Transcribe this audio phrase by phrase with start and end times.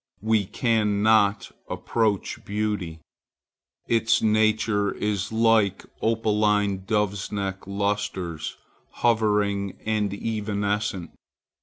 [0.23, 3.01] We cannot approach beauty.
[3.87, 8.57] Its nature is like opaline doves' neck lustres,
[8.93, 11.11] hovering and evanescent.